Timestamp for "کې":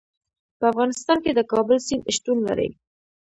1.23-1.31